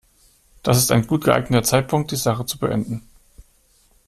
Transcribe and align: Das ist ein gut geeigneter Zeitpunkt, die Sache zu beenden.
Das 0.63 0.79
ist 0.79 0.91
ein 0.91 1.05
gut 1.05 1.25
geeigneter 1.25 1.61
Zeitpunkt, 1.61 2.09
die 2.09 2.15
Sache 2.15 2.43
zu 2.47 2.57
beenden. 2.57 3.03